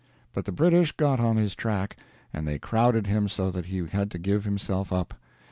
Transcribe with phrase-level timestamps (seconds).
[0.33, 1.95] But the British got on his track,
[2.33, 5.13] and they crowded him so that he had to give himself up.